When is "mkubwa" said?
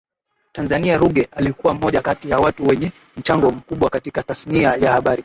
3.51-3.89